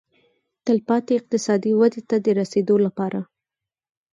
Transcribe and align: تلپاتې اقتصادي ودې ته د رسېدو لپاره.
تلپاتې 0.65 1.13
اقتصادي 1.19 1.71
ودې 1.79 2.01
ته 2.09 2.15
د 2.25 2.27
رسېدو 2.39 2.75
لپاره. 2.85 3.19